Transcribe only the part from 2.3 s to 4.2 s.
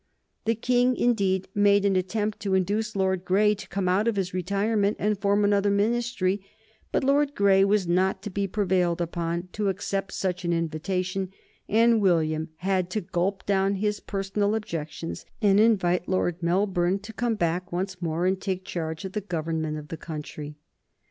to induce Lord Grey to come out of